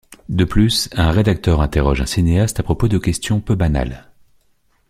[0.29, 4.09] De plus, un rédacteur interroge un cinéaste à propos de questions peu banales.